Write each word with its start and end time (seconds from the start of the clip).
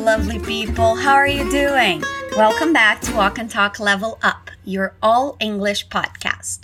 lovely 0.00 0.38
people. 0.38 0.94
How 0.94 1.12
are 1.12 1.28
you 1.28 1.50
doing? 1.50 2.02
Welcome 2.34 2.72
back 2.72 3.02
to 3.02 3.14
Walk 3.14 3.38
and 3.38 3.50
Talk 3.50 3.78
Level 3.78 4.18
Up, 4.22 4.50
your 4.64 4.94
all 5.02 5.36
English 5.40 5.88
podcast. 5.88 6.60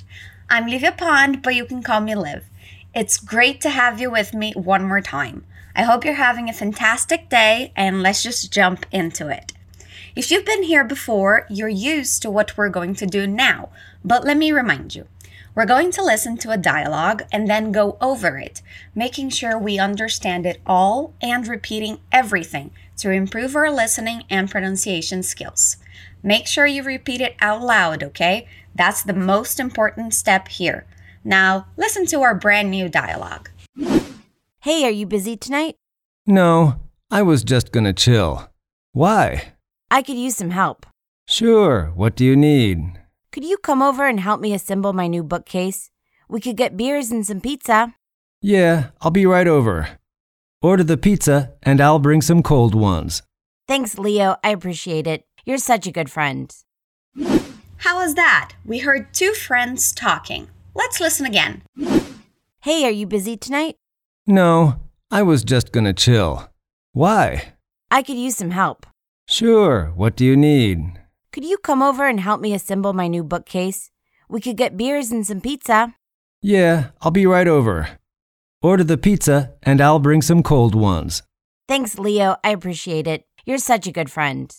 I'm 0.49 0.67
Livia 0.67 0.93
Pond, 0.93 1.43
but 1.43 1.54
you 1.54 1.67
can 1.67 1.83
call 1.83 2.01
me 2.01 2.14
Liv. 2.14 2.45
It's 2.94 3.19
great 3.19 3.61
to 3.61 3.69
have 3.69 4.01
you 4.01 4.11
with 4.11 4.33
me 4.33 4.54
one 4.54 4.88
more 4.88 5.03
time. 5.03 5.44
I 5.75 5.83
hope 5.83 6.03
you're 6.03 6.15
having 6.15 6.49
a 6.49 6.54
fantastic 6.54 7.29
day, 7.29 7.75
and 7.76 8.03
let's 8.03 8.22
just 8.22 8.51
jump 8.51 8.87
into 8.90 9.29
it. 9.29 9.53
If 10.17 10.30
you've 10.30 10.46
been 10.46 10.62
here 10.62 10.83
before, 10.83 11.44
you're 11.51 11.69
used 11.69 12.22
to 12.22 12.30
what 12.30 12.56
we're 12.56 12.71
going 12.71 12.94
to 12.94 13.06
do 13.06 13.26
now, 13.26 13.69
but 14.03 14.24
let 14.24 14.38
me 14.38 14.51
remind 14.51 14.94
you. 14.94 15.08
We're 15.54 15.66
going 15.66 15.90
to 15.90 16.02
listen 16.02 16.38
to 16.38 16.52
a 16.52 16.56
dialogue 16.56 17.24
and 17.30 17.46
then 17.46 17.70
go 17.70 17.98
over 18.01 18.38
it, 18.38 18.62
making 18.95 19.29
sure 19.29 19.59
we 19.59 19.79
understand 19.79 20.47
it 20.47 20.62
all 20.65 21.12
and 21.21 21.47
repeating 21.47 21.98
everything 22.10 22.71
to 22.97 23.10
improve 23.10 23.55
our 23.55 23.71
listening 23.71 24.24
and 24.30 24.51
pronunciation 24.51 25.23
skills. 25.23 25.77
Make 26.23 26.46
sure 26.46 26.65
you 26.65 26.83
repeat 26.83 27.21
it 27.21 27.37
out 27.43 27.60
loud, 27.60 28.02
okay? 28.02 28.48
That's 28.74 29.02
the 29.02 29.12
most 29.12 29.60
important 29.60 30.15
step 30.15 30.48
here. 30.48 30.87
Now, 31.24 31.66
listen 31.77 32.07
to 32.07 32.23
our 32.23 32.35
brand 32.35 32.71
new 32.71 32.88
dialogue. 32.88 33.51
Hey, 34.60 34.83
are 34.87 34.91
you 34.91 35.05
busy 35.05 35.37
tonight? 35.37 35.74
No, 36.27 36.80
I 37.10 37.21
was 37.21 37.45
just 37.45 37.71
gonna 37.71 37.93
chill. 37.93 38.51
Why? 38.93 39.52
I 39.91 40.03
could 40.03 40.17
use 40.17 40.37
some 40.37 40.51
help. 40.51 40.85
Sure, 41.29 41.93
what 41.95 42.17
do 42.17 42.25
you 42.25 42.37
need? 42.37 42.99
Could 43.33 43.45
you 43.45 43.57
come 43.59 43.83
over 43.83 44.07
and 44.07 44.19
help 44.21 44.41
me 44.41 44.53
assemble 44.55 44.93
my 44.93 45.07
new 45.07 45.23
bookcase? 45.23 45.91
We 46.29 46.41
could 46.41 46.57
get 46.57 46.77
beers 46.77 47.11
and 47.11 47.27
some 47.27 47.41
pizza. 47.41 47.95
Yeah, 48.43 48.91
I'll 49.01 49.11
be 49.11 49.27
right 49.27 49.47
over. 49.47 49.99
Order 50.63 50.85
the 50.85 50.97
pizza, 50.97 51.52
and 51.63 51.80
I'll 51.80 51.99
bring 51.99 52.21
some 52.23 52.43
cold 52.43 52.75
ones. 52.75 53.23
Thanks, 53.69 53.99
Leo. 53.99 54.37
I 54.43 54.51
appreciate 54.51 55.07
it. 55.07 55.25
You're 55.45 55.59
such 55.59 55.87
a 55.87 55.93
good 55.93 56.10
friend. 56.10 56.55
How 57.79 57.99
was 57.99 58.15
that? 58.15 58.53
We 58.65 58.79
heard 58.79 59.13
two 59.13 59.32
friends 59.35 59.93
talking. 59.93 60.49
Let's 60.75 61.01
listen 61.01 61.27
again. 61.27 61.63
Hey, 62.60 62.85
are 62.85 62.91
you 62.91 63.07
busy 63.07 63.37
tonight? 63.37 63.77
No, 64.27 64.80
I 65.10 65.22
was 65.22 65.44
just 65.44 65.72
gonna 65.72 65.92
chill. 65.92 66.50
Why? 66.92 67.53
I 67.91 68.03
could 68.03 68.16
use 68.16 68.36
some 68.36 68.50
help. 68.50 68.86
Sure, 69.28 69.92
what 69.96 70.14
do 70.14 70.24
you 70.24 70.36
need? 70.36 71.00
Could 71.32 71.44
you 71.44 71.58
come 71.58 71.82
over 71.82 72.06
and 72.06 72.20
help 72.20 72.41
me 72.41 72.55
assemble 72.55 72.92
my 72.92 73.08
new 73.08 73.24
bookcase? 73.24 73.91
We 74.28 74.41
could 74.41 74.56
get 74.56 74.77
beers 74.77 75.10
and 75.10 75.27
some 75.27 75.41
pizza. 75.41 75.94
Yeah, 76.42 76.91
I'll 77.00 77.10
be 77.10 77.27
right 77.27 77.48
over. 77.48 77.98
Order 78.62 78.84
the 78.84 78.97
pizza, 78.97 79.52
and 79.64 79.80
I'll 79.80 79.98
bring 79.98 80.22
some 80.22 80.44
cold 80.44 80.77
ones. 80.77 81.22
Thanks, 81.66 81.98
Leo. 81.98 82.36
I 82.44 82.50
appreciate 82.50 83.08
it. 83.08 83.24
You're 83.44 83.58
such 83.58 83.88
a 83.88 83.92
good 83.92 84.10
friend. 84.12 84.54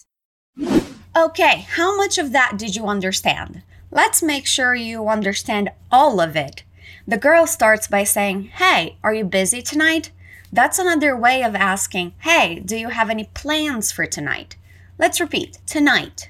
Okay, 1.15 1.65
how 1.69 1.95
much 1.95 2.17
of 2.17 2.33
that 2.33 2.57
did 2.57 2.75
you 2.75 2.87
understand? 2.87 3.63
Let's 3.89 4.21
make 4.21 4.45
sure 4.45 4.75
you 4.75 5.07
understand 5.07 5.69
all 5.91 6.19
of 6.19 6.35
it. 6.35 6.63
The 7.07 7.17
girl 7.17 7.47
starts 7.47 7.87
by 7.87 8.03
saying, 8.03 8.51
Hey, 8.55 8.97
are 9.01 9.13
you 9.13 9.23
busy 9.23 9.61
tonight? 9.61 10.11
That's 10.51 10.79
another 10.79 11.15
way 11.15 11.43
of 11.43 11.55
asking, 11.55 12.13
Hey, 12.19 12.59
do 12.59 12.77
you 12.77 12.89
have 12.89 13.09
any 13.09 13.25
plans 13.33 13.91
for 13.91 14.05
tonight? 14.05 14.55
Let's 14.97 15.19
repeat 15.19 15.59
tonight. 15.65 16.29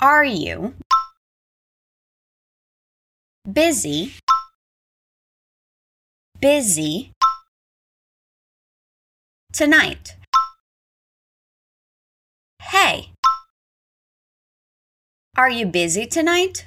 Are 0.00 0.24
you 0.24 0.74
busy? 3.50 4.14
Busy 6.40 7.12
tonight. 9.52 10.14
Hey, 12.62 13.10
are 15.36 15.50
you 15.50 15.66
busy 15.66 16.06
tonight? 16.06 16.66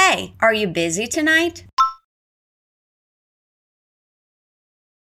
Hey, 0.00 0.34
are 0.38 0.54
you 0.54 0.68
busy 0.68 1.08
tonight? 1.08 1.64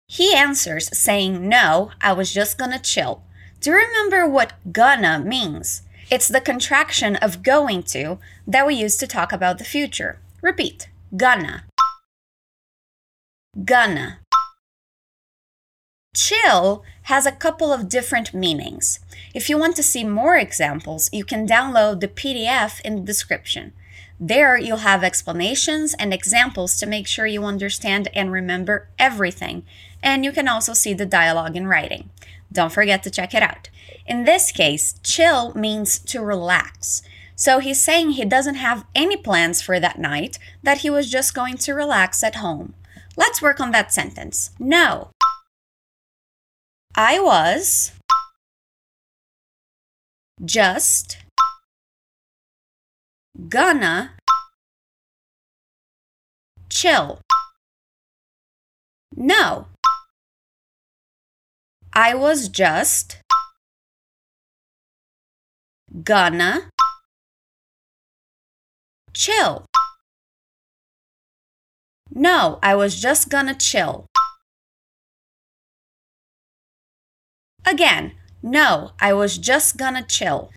He 0.06 0.32
answers 0.32 0.96
saying, 0.96 1.48
No, 1.48 1.90
I 2.00 2.12
was 2.12 2.32
just 2.32 2.56
gonna 2.56 2.78
chill. 2.78 3.24
Do 3.58 3.70
you 3.70 3.76
remember 3.76 4.24
what 4.28 4.52
gonna 4.70 5.18
means? 5.18 5.82
It's 6.12 6.28
the 6.28 6.40
contraction 6.40 7.16
of 7.16 7.42
going 7.42 7.82
to 7.94 8.18
that 8.46 8.68
we 8.68 8.76
use 8.76 8.96
to 8.98 9.08
talk 9.08 9.32
about 9.32 9.58
the 9.58 9.64
future. 9.64 10.20
Repeat 10.40 10.88
gonna. 11.16 11.64
Gonna. 13.64 14.20
Chill 16.14 16.84
has 17.10 17.26
a 17.26 17.32
couple 17.32 17.72
of 17.72 17.88
different 17.88 18.32
meanings. 18.32 19.00
If 19.34 19.50
you 19.50 19.58
want 19.58 19.74
to 19.74 19.82
see 19.82 20.04
more 20.04 20.36
examples, 20.36 21.10
you 21.12 21.24
can 21.24 21.48
download 21.48 21.98
the 21.98 22.06
PDF 22.06 22.80
in 22.82 22.94
the 22.94 23.02
description. 23.02 23.72
There, 24.20 24.56
you'll 24.56 24.78
have 24.78 25.02
explanations 25.02 25.94
and 25.94 26.14
examples 26.14 26.78
to 26.78 26.86
make 26.86 27.06
sure 27.06 27.26
you 27.26 27.44
understand 27.44 28.08
and 28.14 28.30
remember 28.30 28.88
everything, 28.98 29.64
and 30.02 30.24
you 30.24 30.32
can 30.32 30.48
also 30.48 30.72
see 30.72 30.94
the 30.94 31.06
dialogue 31.06 31.56
in 31.56 31.66
writing. 31.66 32.10
Don't 32.52 32.72
forget 32.72 33.02
to 33.02 33.10
check 33.10 33.34
it 33.34 33.42
out. 33.42 33.70
In 34.06 34.24
this 34.24 34.52
case, 34.52 34.94
chill 35.02 35.52
means 35.54 35.98
to 35.98 36.22
relax. 36.22 37.02
So 37.34 37.58
he's 37.58 37.82
saying 37.82 38.10
he 38.10 38.24
doesn't 38.24 38.54
have 38.54 38.84
any 38.94 39.16
plans 39.16 39.60
for 39.60 39.80
that 39.80 39.98
night, 39.98 40.38
that 40.62 40.78
he 40.78 40.90
was 40.90 41.10
just 41.10 41.34
going 41.34 41.56
to 41.58 41.74
relax 41.74 42.22
at 42.22 42.36
home. 42.36 42.74
Let's 43.16 43.42
work 43.42 43.58
on 43.58 43.72
that 43.72 43.92
sentence. 43.92 44.50
No. 44.58 45.10
I 46.94 47.18
was 47.18 47.90
just 50.44 51.18
gonna 53.48 54.12
chill. 56.68 57.20
No. 59.16 59.66
I 61.92 62.14
was 62.14 62.48
just 62.48 63.18
gonna 66.02 66.68
chill. 69.12 69.64
No, 72.10 72.58
I 72.62 72.74
was 72.74 73.00
just 73.00 73.28
gonna 73.28 73.54
chill. 73.54 74.06
Again, 77.66 78.12
no, 78.42 78.92
I 79.00 79.12
was 79.12 79.38
just 79.38 79.76
gonna 79.76 80.02
chill. 80.02 80.50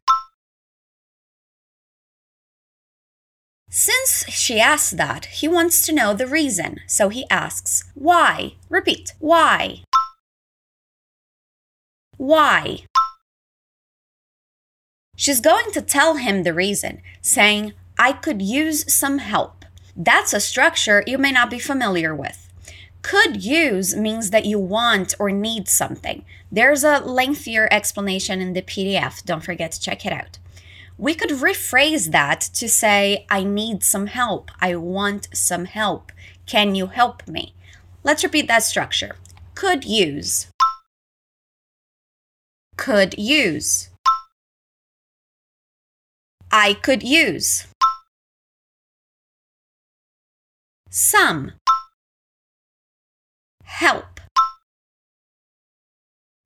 Since 3.69 4.25
she 4.29 4.59
asked 4.59 4.95
that, 4.95 5.25
he 5.25 5.47
wants 5.47 5.85
to 5.85 5.93
know 5.93 6.13
the 6.13 6.27
reason, 6.27 6.79
so 6.87 7.09
he 7.09 7.29
asks, 7.29 7.83
Why? 7.95 8.53
Repeat, 8.69 9.13
why? 9.19 9.83
Why? 12.15 12.85
She's 15.17 15.41
going 15.41 15.71
to 15.73 15.81
tell 15.81 16.15
him 16.15 16.43
the 16.43 16.53
reason, 16.53 17.01
saying, 17.21 17.73
I 17.99 18.13
could 18.13 18.41
use 18.41 18.91
some 18.93 19.17
help. 19.17 19.65
That's 19.95 20.31
a 20.31 20.39
structure 20.39 21.03
you 21.05 21.17
may 21.17 21.31
not 21.31 21.49
be 21.49 21.59
familiar 21.59 22.15
with. 22.15 22.47
Could 23.01 23.43
use 23.43 23.95
means 23.95 24.29
that 24.29 24.45
you 24.45 24.59
want 24.59 25.13
or 25.19 25.31
need 25.31 25.67
something. 25.67 26.23
There's 26.51 26.83
a 26.83 26.99
lengthier 26.99 27.67
explanation 27.71 28.41
in 28.41 28.53
the 28.53 28.61
PDF. 28.61 29.23
Don't 29.25 29.43
forget 29.43 29.71
to 29.73 29.81
check 29.81 30.05
it 30.05 30.13
out. 30.13 30.37
We 30.97 31.13
could 31.13 31.29
rephrase 31.29 32.11
that 32.11 32.41
to 32.55 32.67
say, 32.67 33.25
I 33.29 33.43
need 33.43 33.83
some 33.83 34.07
help. 34.07 34.51
I 34.59 34.75
want 34.75 35.27
some 35.33 35.65
help. 35.65 36.11
Can 36.45 36.75
you 36.75 36.87
help 36.87 37.27
me? 37.27 37.53
Let's 38.03 38.23
repeat 38.23 38.47
that 38.47 38.63
structure. 38.63 39.15
Could 39.53 39.85
use 39.85 40.47
could 42.77 43.17
use. 43.17 43.89
I 46.51 46.73
could 46.73 47.03
use. 47.03 47.67
Some. 50.89 51.53
Help. 53.63 54.21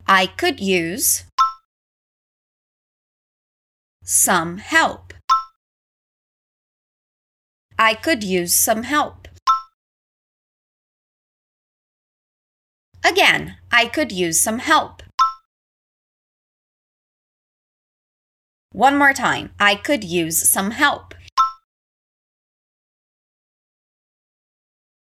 I 0.08 0.26
could 0.26 0.60
use 0.60 1.26
some 4.12 4.58
help. 4.58 5.14
I 7.80 7.94
could 7.94 8.26
use 8.26 8.54
some 8.54 8.84
help. 8.84 9.30
Again, 13.06 13.56
I 13.72 13.86
could 13.86 14.12
use 14.12 14.42
some 14.42 14.60
help. 14.60 15.02
One 18.74 18.98
more 18.98 19.14
time. 19.14 19.52
I 19.58 19.76
could 19.76 20.04
use 20.04 20.50
some 20.50 20.72
help. 20.72 21.16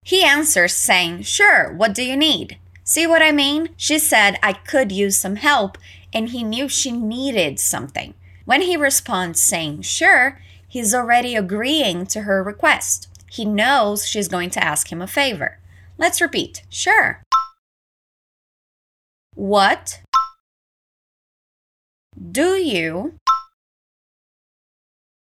He 0.04 0.22
answers 0.22 0.74
saying, 0.76 1.22
Sure, 1.22 1.74
what 1.74 1.94
do 1.94 2.04
you 2.04 2.16
need? 2.16 2.58
See 2.84 3.08
what 3.08 3.22
I 3.22 3.32
mean? 3.32 3.70
She 3.76 3.98
said, 3.98 4.38
I 4.40 4.52
could 4.52 4.92
use 4.92 5.16
some 5.16 5.34
help, 5.34 5.78
and 6.12 6.28
he 6.28 6.44
knew 6.44 6.68
she 6.68 6.92
needed 6.92 7.58
something. 7.58 8.14
When 8.50 8.62
he 8.62 8.76
responds 8.76 9.40
saying 9.40 9.82
sure, 9.82 10.40
he's 10.66 10.92
already 10.92 11.36
agreeing 11.36 12.04
to 12.06 12.22
her 12.22 12.42
request. 12.42 13.06
He 13.30 13.44
knows 13.44 14.08
she's 14.08 14.26
going 14.26 14.50
to 14.50 14.64
ask 14.64 14.90
him 14.90 15.00
a 15.00 15.06
favor. 15.06 15.60
Let's 15.98 16.20
repeat 16.20 16.64
sure. 16.68 17.22
What 19.36 20.00
do 22.18 22.56
you 22.56 23.14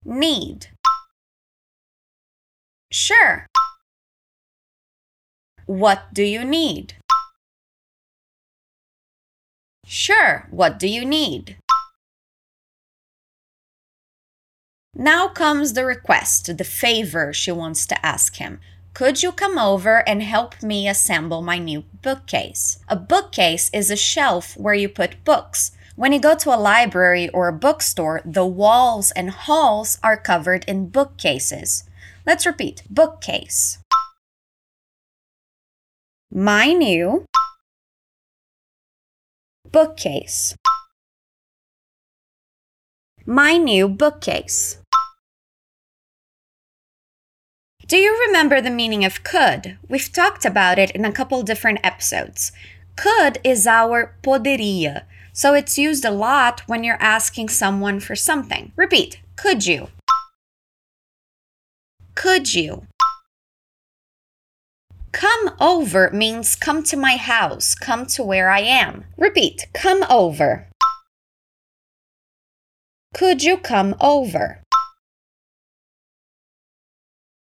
need? 0.05 0.71
Sure. 2.91 3.47
What 5.67 6.13
do 6.13 6.25
you 6.25 6.45
need? 6.45 6.95
Sure, 9.87 10.49
what 10.51 10.81
do 10.81 10.89
you 10.89 11.05
need? 11.05 11.59
Now 14.97 15.27
comes 15.27 15.73
the 15.73 15.85
request, 15.85 16.57
the 16.57 16.63
favor 16.65 17.33
she 17.33 17.51
wants 17.51 17.85
to 17.87 18.07
ask 18.07 18.37
him. 18.37 18.61
Could 18.93 19.25
you 19.25 19.33
come 19.33 19.59
over 19.59 20.09
and 20.09 20.23
help 20.23 20.63
me 20.63 20.89
assemble 20.89 21.43
my 21.43 21.59
new 21.59 21.83
bookcase? 22.01 22.79
A 22.89 22.95
bookcase 22.95 23.71
is 23.73 23.91
a 23.91 23.97
shelf 23.97 24.57
where 24.57 24.75
you 24.75 24.89
put 24.89 25.25
books. 25.25 25.73
When 25.97 26.13
you 26.13 26.21
go 26.21 26.37
to 26.37 26.55
a 26.55 26.59
library 26.59 27.29
or 27.31 27.49
a 27.49 27.53
bookstore, 27.53 28.23
the 28.25 28.47
walls 28.47 29.11
and 29.13 29.31
halls 29.31 29.99
are 30.05 30.17
covered 30.17 30.65
in 30.69 30.91
bookcases. 30.91 31.83
Let's 32.25 32.47
repeat 32.47 32.85
bookcase. 32.89 33.79
My 36.33 36.73
new 36.73 37.25
bookcase. 39.73 40.55
My 43.27 43.57
new 43.57 43.89
bookcase. 43.89 44.77
Do 47.87 47.97
you 47.97 48.21
remember 48.27 48.61
the 48.61 48.69
meaning 48.69 49.03
of 49.03 49.25
could? 49.25 49.79
We've 49.89 50.13
talked 50.13 50.45
about 50.45 50.79
it 50.79 50.91
in 50.91 51.07
a 51.07 51.13
couple 51.13 51.43
different 51.43 51.81
episodes. 51.83 52.53
Could 52.97 53.39
is 53.43 53.67
our 53.67 54.15
poderia, 54.23 55.05
so 55.33 55.55
it's 55.55 55.79
used 55.79 56.05
a 56.05 56.11
lot 56.11 56.65
when 56.67 56.85
you're 56.85 57.01
asking 57.01 57.49
someone 57.49 57.99
for 57.99 58.15
something. 58.15 58.73
Repeat, 58.77 59.23
could 59.37 59.65
you? 59.65 59.89
Could 62.15 62.53
you? 62.53 62.87
Come 65.13 65.53
over 65.59 66.11
means 66.11 66.57
come 66.57 66.83
to 66.83 66.97
my 66.99 67.17
house, 67.17 67.75
come 67.75 68.05
to 68.07 68.23
where 68.23 68.51
I 68.51 68.61
am. 68.61 69.05
Repeat, 69.17 69.69
come 69.73 70.05
over. 70.11 70.69
Could 73.15 73.45
you 73.45 73.59
come 73.59 73.95
over? 74.01 74.61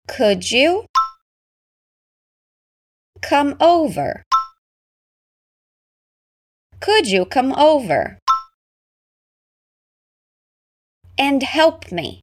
Could 0.07 0.49
you 0.49 0.85
come 3.21 3.57
over? 3.59 4.23
Could 6.79 7.07
you 7.07 7.25
come 7.25 7.51
over 7.51 8.17
and 11.17 11.43
help 11.43 11.91
me? 11.91 12.21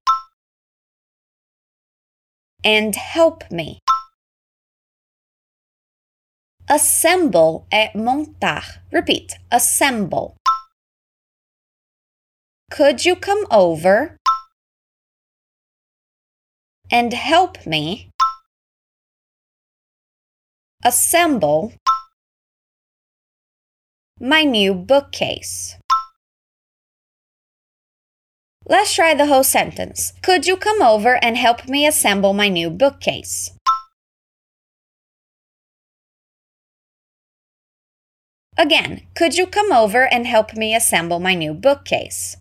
And 2.65 2.97
help 2.97 3.51
me. 3.51 3.81
Assemble 6.67 7.67
é 7.71 7.95
montar. 7.95 8.81
Repeat. 8.91 9.37
Assemble. 9.51 10.35
Could 12.75 13.05
you 13.05 13.15
come 13.15 13.47
over 13.53 14.17
and 16.91 17.13
help 17.13 17.65
me 17.65 18.11
assemble 20.85 21.73
my 24.19 24.43
new 24.43 24.75
bookcase. 24.75 25.77
Let's 28.67 28.93
try 28.93 29.15
the 29.15 29.27
whole 29.27 29.45
sentence. 29.45 30.13
Could 30.21 30.45
you 30.45 30.57
come 30.57 30.83
over 30.83 31.23
and 31.23 31.37
help 31.37 31.69
me 31.69 31.87
assemble 31.87 32.33
my 32.33 32.49
new 32.49 32.71
bookcase? 32.71 33.53
Again, 38.57 39.03
could 39.15 39.37
you 39.37 39.47
come 39.47 39.71
over 39.71 40.07
and 40.07 40.27
help 40.27 40.55
me 40.57 40.75
assemble 40.75 41.21
my 41.21 41.35
new 41.35 41.55
bookcase? 41.55 42.37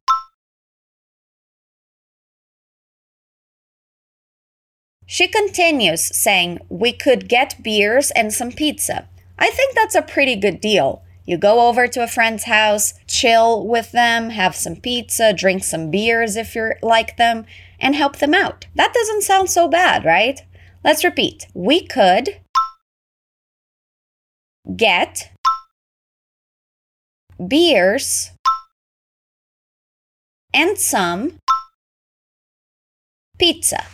She 5.13 5.27
continues, 5.27 6.05
saying, 6.17 6.57
We 6.69 6.91
could 6.91 7.29
get 7.29 7.61
beers 7.61 8.09
and 8.15 8.33
some 8.33 8.51
pizza. 8.51 9.07
I 9.37 9.51
think 9.51 9.75
that's 9.75 9.93
a 9.93 10.01
pretty 10.01 10.35
good 10.35 10.59
deal. 10.59 11.03
You 11.23 11.37
go 11.37 11.67
over 11.67 11.87
to 11.87 12.01
a 12.01 12.07
friend's 12.07 12.45
house, 12.45 12.95
chill 13.05 13.67
with 13.67 13.91
them, 13.91 14.31
have 14.31 14.55
some 14.55 14.75
pizza, 14.75 15.31
drink 15.31 15.63
some 15.63 15.91
beers 15.91 16.35
if 16.35 16.55
you 16.55 16.71
like 16.81 17.17
them, 17.17 17.45
and 17.79 17.93
help 17.95 18.15
them 18.15 18.33
out. 18.33 18.65
That 18.73 18.91
doesn't 18.91 19.21
sound 19.21 19.51
so 19.51 19.67
bad, 19.67 20.03
right? 20.03 20.41
Let's 20.83 21.03
repeat. 21.03 21.45
We 21.53 21.85
could 21.85 22.41
get 24.75 25.29
beers 27.47 28.31
and 30.51 30.75
some 30.79 31.37
pizza 33.37 33.85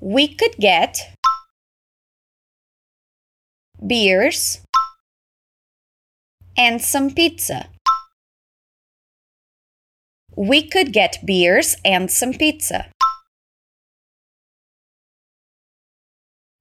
we 0.00 0.28
could 0.28 0.56
get 0.58 0.98
beers 3.84 4.60
and 6.56 6.80
some 6.80 7.10
pizza. 7.10 7.68
We 10.36 10.68
could 10.68 10.92
get 10.92 11.24
beers 11.24 11.76
and 11.84 12.10
some 12.10 12.34
pizza. 12.34 12.88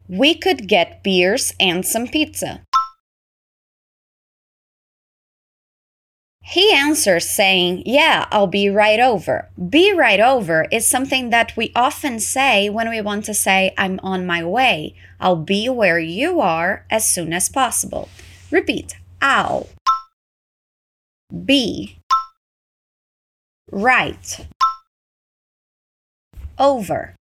We 0.07 0.35
could 0.35 0.67
get 0.67 1.03
beers 1.03 1.53
and 1.59 1.85
some 1.85 2.07
pizza. 2.07 2.61
He 6.47 6.71
answers 6.71 7.27
saying, 7.27 7.81
Yeah, 7.87 8.27
I'll 8.31 8.45
be 8.45 8.69
right 8.69 8.99
over. 8.99 9.49
Be 9.57 9.91
right 9.91 10.19
over 10.19 10.67
is 10.71 10.87
something 10.87 11.31
that 11.31 11.57
we 11.57 11.71
often 11.75 12.19
say 12.19 12.69
when 12.69 12.87
we 12.87 13.01
want 13.01 13.25
to 13.25 13.33
say, 13.33 13.73
I'm 13.79 13.99
on 14.03 14.27
my 14.27 14.43
way. 14.43 14.93
I'll 15.19 15.37
be 15.37 15.69
where 15.69 15.97
you 15.97 16.39
are 16.39 16.85
as 16.91 17.09
soon 17.09 17.33
as 17.33 17.49
possible. 17.49 18.09
Repeat, 18.51 18.95
I'll 19.23 19.69
be 21.33 21.97
right 23.71 24.45
over. 26.59 27.15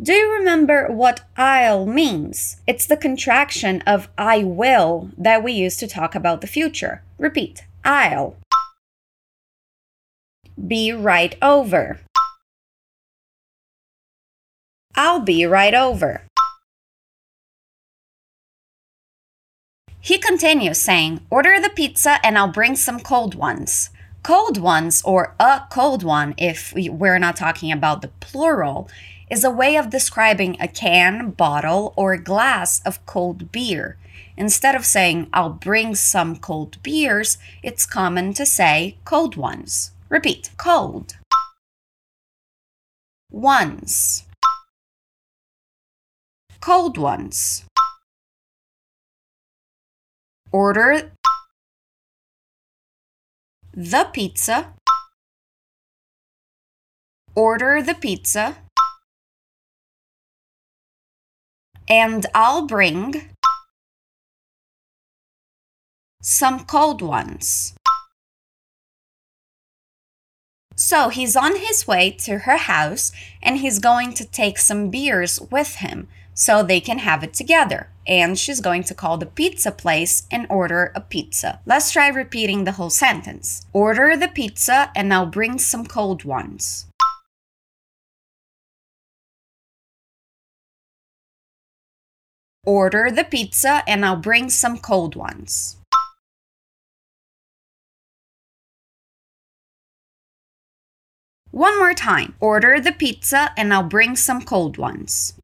Do 0.00 0.14
you 0.14 0.32
remember 0.32 0.88
what 0.88 1.20
I'll 1.36 1.84
means? 1.84 2.56
It's 2.66 2.86
the 2.86 2.96
contraction 2.96 3.82
of 3.82 4.08
I 4.16 4.42
will 4.42 5.10
that 5.18 5.44
we 5.44 5.52
use 5.52 5.76
to 5.76 5.86
talk 5.86 6.14
about 6.14 6.40
the 6.40 6.46
future. 6.46 7.02
Repeat 7.18 7.64
I'll 7.84 8.36
be 10.56 10.92
right 10.92 11.36
over. 11.42 12.00
I'll 14.94 15.20
be 15.20 15.44
right 15.44 15.74
over. 15.74 16.22
He 20.00 20.18
continues 20.18 20.80
saying, 20.80 21.20
Order 21.30 21.60
the 21.60 21.70
pizza 21.70 22.18
and 22.24 22.36
I'll 22.38 22.50
bring 22.50 22.76
some 22.76 22.98
cold 22.98 23.34
ones. 23.34 23.90
Cold 24.22 24.56
ones, 24.56 25.02
or 25.02 25.34
a 25.40 25.62
cold 25.68 26.04
one, 26.04 26.34
if 26.38 26.72
we're 26.76 27.18
not 27.18 27.34
talking 27.34 27.72
about 27.72 28.02
the 28.02 28.08
plural, 28.20 28.88
is 29.28 29.42
a 29.42 29.50
way 29.50 29.76
of 29.76 29.90
describing 29.90 30.56
a 30.60 30.68
can, 30.68 31.30
bottle, 31.30 31.92
or 31.96 32.16
glass 32.16 32.80
of 32.84 33.04
cold 33.04 33.50
beer. 33.50 33.98
Instead 34.36 34.76
of 34.76 34.86
saying, 34.86 35.28
I'll 35.32 35.50
bring 35.50 35.96
some 35.96 36.36
cold 36.36 36.80
beers, 36.84 37.36
it's 37.64 37.84
common 37.84 38.32
to 38.34 38.46
say 38.46 38.96
cold 39.04 39.34
ones. 39.34 39.90
Repeat 40.08 40.50
cold. 40.56 41.16
Ones. 43.28 44.24
Cold 46.60 46.96
ones. 46.96 47.64
Order 50.52 51.10
the 53.74 54.08
pizza. 54.12 54.74
Order 57.34 57.82
the 57.82 57.94
pizza. 57.94 58.56
and 61.92 62.24
I'll 62.34 62.66
bring 62.66 63.28
some 66.22 66.64
cold 66.64 67.02
ones. 67.02 67.74
So 70.74 71.10
he's 71.10 71.36
on 71.36 71.56
his 71.56 71.86
way 71.86 72.10
to 72.20 72.38
her 72.38 72.56
house 72.56 73.12
and 73.42 73.58
he's 73.58 73.78
going 73.78 74.14
to 74.14 74.24
take 74.24 74.58
some 74.58 74.88
beers 74.88 75.38
with 75.50 75.76
him 75.76 76.08
so 76.34 76.62
they 76.62 76.80
can 76.80 76.98
have 76.98 77.22
it 77.22 77.34
together. 77.34 77.88
And 78.06 78.38
she's 78.38 78.60
going 78.60 78.84
to 78.84 78.94
call 78.94 79.18
the 79.18 79.26
pizza 79.26 79.70
place 79.70 80.26
and 80.30 80.46
order 80.50 80.92
a 80.94 81.00
pizza. 81.00 81.60
Let's 81.66 81.90
try 81.90 82.08
repeating 82.08 82.64
the 82.64 82.72
whole 82.72 82.90
sentence. 82.90 83.66
Order 83.72 84.16
the 84.16 84.28
pizza 84.28 84.90
and 84.96 85.12
I'll 85.12 85.26
bring 85.26 85.58
some 85.58 85.86
cold 85.86 86.24
ones. 86.24 86.86
Order 92.64 93.10
the 93.10 93.24
pizza 93.24 93.82
and 93.88 94.04
I'll 94.04 94.16
bring 94.16 94.48
some 94.48 94.78
cold 94.78 95.16
ones. 95.16 95.76
One 101.50 101.78
more 101.78 101.92
time. 101.92 102.34
Order 102.40 102.80
the 102.80 102.92
pizza 102.92 103.50
and 103.56 103.74
I'll 103.74 103.82
bring 103.82 104.16
some 104.16 104.42
cold 104.42 104.78
ones. 104.78 105.34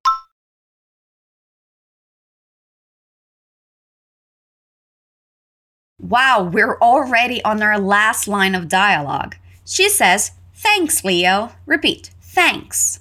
Wow, 6.00 6.44
we're 6.52 6.78
already 6.78 7.42
on 7.44 7.62
our 7.62 7.78
last 7.78 8.28
line 8.28 8.54
of 8.54 8.68
dialogue. 8.68 9.36
She 9.64 9.88
says, 9.88 10.32
Thanks, 10.54 11.04
Leo. 11.04 11.52
Repeat, 11.66 12.10
thanks. 12.20 13.00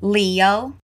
Leo. 0.00 0.76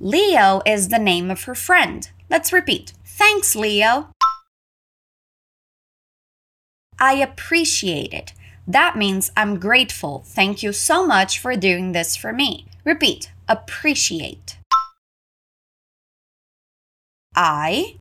Leo 0.00 0.62
is 0.64 0.88
the 0.88 0.98
name 0.98 1.30
of 1.30 1.44
her 1.44 1.54
friend. 1.54 2.10
Let's 2.30 2.52
repeat. 2.52 2.92
Thanks, 3.04 3.56
Leo. 3.56 4.10
I 7.00 7.14
appreciate 7.14 8.12
it. 8.12 8.32
That 8.66 8.96
means 8.96 9.30
I'm 9.36 9.58
grateful. 9.58 10.24
Thank 10.26 10.62
you 10.62 10.72
so 10.72 11.06
much 11.06 11.38
for 11.38 11.56
doing 11.56 11.92
this 11.92 12.16
for 12.16 12.32
me. 12.32 12.66
Repeat. 12.84 13.32
Appreciate. 13.48 14.57
I 17.40 17.94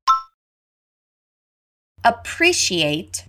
appreciate 2.03 3.25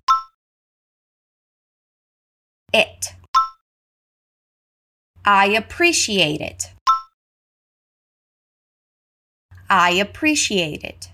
it. 2.72 3.12
I 5.26 5.48
appreciate 5.48 6.40
it. 6.40 6.72
I 9.68 9.90
appreciate 9.90 10.82
it. 10.82 11.10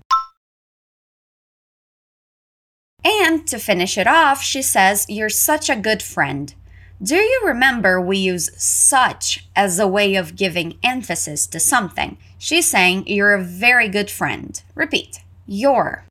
And 3.03 3.45
to 3.49 3.59
finish 3.59 3.97
it 3.97 4.07
off, 4.07 4.41
she 4.41 4.61
says, 4.61 5.05
You're 5.09 5.27
such 5.27 5.69
a 5.69 5.75
good 5.75 6.01
friend. 6.01 6.55
Do 7.03 7.17
you 7.17 7.41
remember 7.43 7.99
we 7.99 8.17
use 8.17 8.49
such 8.55 9.45
as 9.57 9.77
a 9.77 9.87
way 9.89 10.15
of 10.15 10.37
giving 10.37 10.77
emphasis 10.81 11.47
to 11.47 11.59
something? 11.59 12.17
She's 12.45 12.67
saying, 12.67 13.07
You're 13.07 13.33
a 13.33 13.43
very 13.43 13.89
good 13.89 14.11
friend. 14.11 14.61
Repeat, 14.75 15.21
you're. 15.47 16.05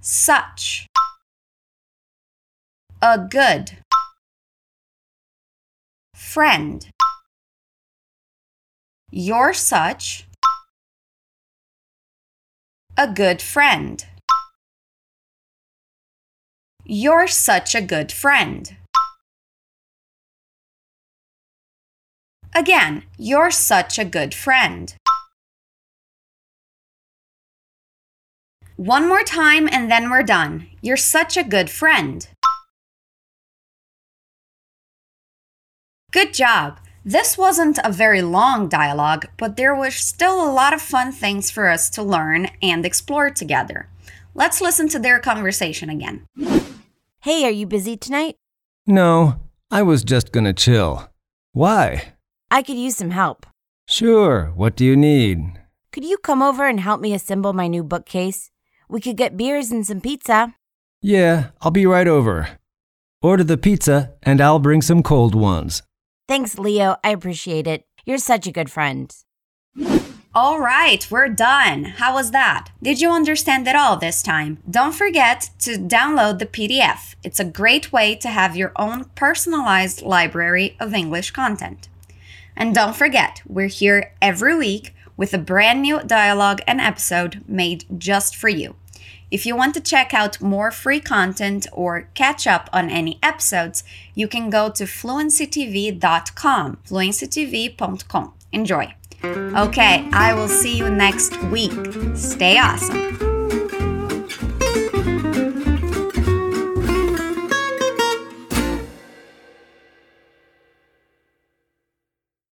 Such. 0.00 0.86
A 3.02 3.18
good. 3.18 3.78
Friend. 6.14 6.88
You're 9.10 9.52
such. 9.52 10.28
A 12.96 13.08
good 13.12 13.42
friend. 13.42 14.06
You're 16.84 17.26
such 17.26 17.74
a 17.74 17.80
good 17.80 18.12
friend. 18.12 18.76
Again, 22.56 23.02
you're 23.18 23.50
such 23.50 23.98
a 23.98 24.04
good 24.06 24.32
friend. 24.32 24.94
One 28.76 29.06
more 29.06 29.22
time 29.22 29.68
and 29.70 29.90
then 29.90 30.08
we're 30.08 30.22
done. 30.22 30.68
You're 30.80 30.96
such 30.96 31.36
a 31.36 31.44
good 31.44 31.68
friend. 31.68 32.26
Good 36.12 36.32
job. 36.32 36.80
This 37.04 37.36
wasn't 37.36 37.78
a 37.84 37.92
very 37.92 38.22
long 38.22 38.70
dialogue, 38.70 39.26
but 39.36 39.58
there 39.58 39.74
were 39.74 39.90
still 39.90 40.42
a 40.42 40.50
lot 40.50 40.72
of 40.72 40.80
fun 40.80 41.12
things 41.12 41.50
for 41.50 41.68
us 41.68 41.90
to 41.90 42.02
learn 42.02 42.48
and 42.62 42.86
explore 42.86 43.28
together. 43.28 43.90
Let's 44.34 44.62
listen 44.62 44.88
to 44.88 44.98
their 44.98 45.18
conversation 45.18 45.90
again. 45.90 46.24
Hey, 47.20 47.44
are 47.44 47.50
you 47.50 47.66
busy 47.66 47.98
tonight? 47.98 48.36
No, 48.86 49.42
I 49.70 49.82
was 49.82 50.04
just 50.04 50.32
gonna 50.32 50.54
chill. 50.54 51.10
Why? 51.52 52.15
I 52.50 52.62
could 52.62 52.76
use 52.76 52.96
some 52.96 53.10
help. 53.10 53.46
Sure, 53.88 54.52
what 54.54 54.76
do 54.76 54.84
you 54.84 54.96
need? 54.96 55.60
Could 55.92 56.04
you 56.04 56.18
come 56.18 56.42
over 56.42 56.66
and 56.66 56.78
help 56.80 57.00
me 57.00 57.12
assemble 57.12 57.52
my 57.52 57.66
new 57.66 57.82
bookcase? 57.82 58.50
We 58.88 59.00
could 59.00 59.16
get 59.16 59.36
beers 59.36 59.72
and 59.72 59.86
some 59.86 60.00
pizza. 60.00 60.54
Yeah, 61.02 61.50
I'll 61.60 61.70
be 61.70 61.86
right 61.86 62.06
over. 62.06 62.58
Order 63.20 63.44
the 63.44 63.56
pizza 63.56 64.12
and 64.22 64.40
I'll 64.40 64.60
bring 64.60 64.82
some 64.82 65.02
cold 65.02 65.34
ones. 65.34 65.82
Thanks, 66.28 66.58
Leo. 66.58 66.96
I 67.02 67.10
appreciate 67.10 67.66
it. 67.66 67.84
You're 68.04 68.18
such 68.18 68.46
a 68.46 68.52
good 68.52 68.70
friend. 68.70 69.14
All 70.34 70.60
right, 70.60 71.10
we're 71.10 71.28
done. 71.28 71.84
How 71.84 72.14
was 72.14 72.30
that? 72.30 72.68
Did 72.82 73.00
you 73.00 73.10
understand 73.10 73.66
it 73.66 73.74
all 73.74 73.96
this 73.96 74.22
time? 74.22 74.58
Don't 74.70 74.94
forget 74.94 75.50
to 75.60 75.78
download 75.78 76.38
the 76.38 76.46
PDF. 76.46 77.14
It's 77.24 77.40
a 77.40 77.44
great 77.44 77.90
way 77.90 78.14
to 78.16 78.28
have 78.28 78.54
your 78.54 78.72
own 78.76 79.06
personalized 79.14 80.02
library 80.02 80.76
of 80.78 80.92
English 80.92 81.30
content. 81.30 81.88
And 82.56 82.74
don't 82.74 82.96
forget, 82.96 83.42
we're 83.46 83.68
here 83.68 84.12
every 84.22 84.56
week 84.56 84.94
with 85.16 85.34
a 85.34 85.38
brand 85.38 85.82
new 85.82 86.00
dialogue 86.02 86.60
and 86.66 86.80
episode 86.80 87.42
made 87.46 87.84
just 87.98 88.34
for 88.36 88.48
you. 88.48 88.76
If 89.30 89.44
you 89.44 89.56
want 89.56 89.74
to 89.74 89.80
check 89.80 90.14
out 90.14 90.40
more 90.40 90.70
free 90.70 91.00
content 91.00 91.66
or 91.72 92.08
catch 92.14 92.46
up 92.46 92.70
on 92.72 92.88
any 92.90 93.18
episodes, 93.22 93.82
you 94.14 94.28
can 94.28 94.50
go 94.50 94.70
to 94.70 94.84
fluencytv.com, 94.84 96.78
fluencytv.com. 96.88 98.32
Enjoy. 98.52 98.94
Okay, 99.24 100.08
I 100.12 100.32
will 100.34 100.48
see 100.48 100.78
you 100.78 100.88
next 100.88 101.42
week. 101.44 101.72
Stay 102.14 102.58
awesome. 102.58 103.35